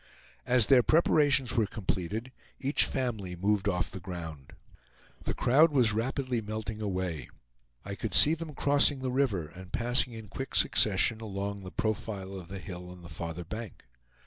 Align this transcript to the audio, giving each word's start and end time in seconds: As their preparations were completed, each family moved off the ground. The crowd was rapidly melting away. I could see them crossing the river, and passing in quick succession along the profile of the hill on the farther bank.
As 0.47 0.65
their 0.65 0.81
preparations 0.81 1.53
were 1.55 1.67
completed, 1.67 2.31
each 2.59 2.85
family 2.85 3.35
moved 3.35 3.69
off 3.69 3.91
the 3.91 3.99
ground. 3.99 4.53
The 5.25 5.35
crowd 5.35 5.71
was 5.71 5.93
rapidly 5.93 6.41
melting 6.41 6.81
away. 6.81 7.29
I 7.85 7.93
could 7.93 8.15
see 8.15 8.33
them 8.33 8.55
crossing 8.55 9.01
the 9.01 9.11
river, 9.11 9.45
and 9.49 9.71
passing 9.71 10.13
in 10.13 10.27
quick 10.27 10.55
succession 10.55 11.21
along 11.21 11.59
the 11.59 11.69
profile 11.69 12.33
of 12.33 12.47
the 12.47 12.57
hill 12.57 12.89
on 12.89 13.03
the 13.03 13.09
farther 13.09 13.43
bank. 13.45 13.85